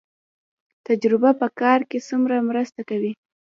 تجربه 0.87 1.31
په 1.41 1.47
کار 1.59 1.79
کې 1.89 1.99
څومره 2.07 2.35
مرسته 2.49 2.81
کوي؟ 2.89 3.11